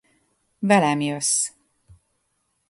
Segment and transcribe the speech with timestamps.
[0.67, 1.35] Velem jössz.